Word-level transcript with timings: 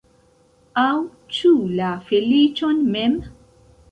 Aŭ 0.83 1.01
ĉu 1.39 1.51
la 1.81 1.91
feliĉon 2.09 2.83
mem? 2.97 3.17